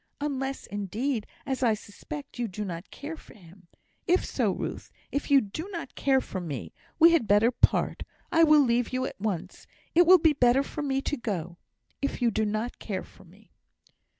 [0.19, 3.67] Unless, indeed, as I suspect, you do not care for him.
[4.07, 4.91] If so, Ruth!
[5.11, 8.01] if you do not care for me, we had better part
[8.31, 11.59] I will leave you at once; it will be better for me to go,
[12.01, 13.51] if you do not care for me."